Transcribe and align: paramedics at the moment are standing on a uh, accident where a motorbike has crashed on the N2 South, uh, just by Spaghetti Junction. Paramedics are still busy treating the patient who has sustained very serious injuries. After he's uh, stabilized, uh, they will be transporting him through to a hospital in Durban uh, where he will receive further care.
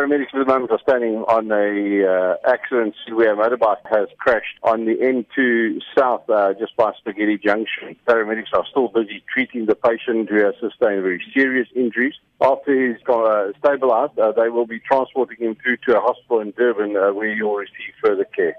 paramedics 0.00 0.32
at 0.32 0.38
the 0.38 0.46
moment 0.46 0.70
are 0.70 0.80
standing 0.80 1.16
on 1.28 1.50
a 1.52 2.06
uh, 2.06 2.50
accident 2.50 2.94
where 3.12 3.34
a 3.34 3.36
motorbike 3.36 3.84
has 3.90 4.08
crashed 4.18 4.58
on 4.62 4.86
the 4.86 4.94
N2 4.94 5.80
South, 5.96 6.28
uh, 6.30 6.54
just 6.54 6.74
by 6.76 6.92
Spaghetti 6.98 7.36
Junction. 7.36 7.96
Paramedics 8.08 8.52
are 8.54 8.64
still 8.70 8.88
busy 8.88 9.22
treating 9.32 9.66
the 9.66 9.74
patient 9.74 10.30
who 10.30 10.36
has 10.36 10.54
sustained 10.58 11.02
very 11.02 11.22
serious 11.34 11.68
injuries. 11.76 12.14
After 12.40 12.72
he's 12.72 13.02
uh, 13.06 13.52
stabilized, 13.58 14.18
uh, 14.18 14.32
they 14.32 14.48
will 14.48 14.66
be 14.66 14.80
transporting 14.80 15.36
him 15.38 15.56
through 15.62 15.76
to 15.88 15.98
a 15.98 16.00
hospital 16.00 16.40
in 16.40 16.52
Durban 16.52 16.96
uh, 16.96 17.12
where 17.12 17.34
he 17.34 17.42
will 17.42 17.56
receive 17.56 17.92
further 18.02 18.24
care. 18.24 18.56